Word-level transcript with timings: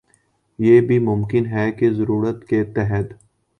یہ 0.59 0.79
بھی 0.81 0.97
ممکن 0.99 1.45
ہے 1.45 1.71
کہہ 1.71 1.93
ضرورت 1.97 2.43
کے 2.47 2.63
تحت 2.75 3.13